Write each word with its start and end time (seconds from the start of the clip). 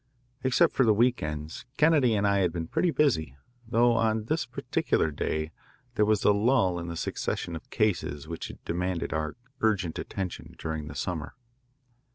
Except 0.43 0.73
for 0.73 0.83
the 0.83 0.95
week 0.95 1.21
ends, 1.21 1.67
Kennedy 1.77 2.15
and 2.15 2.25
I 2.25 2.39
had 2.39 2.51
been 2.51 2.65
pretty 2.67 2.89
busy, 2.89 3.37
though 3.67 3.91
on 3.93 4.25
this 4.25 4.47
particular 4.47 5.11
day 5.11 5.51
there 5.93 6.05
was 6.05 6.23
a 6.23 6.31
lull 6.31 6.79
in 6.79 6.87
the 6.87 6.97
succession 6.97 7.55
of 7.55 7.69
cases 7.69 8.27
which 8.27 8.47
had 8.47 8.65
demanded 8.65 9.13
our 9.13 9.35
urgent 9.59 9.99
attention 9.99 10.55
during 10.57 10.87
the 10.87 10.95
summer. 10.95 11.35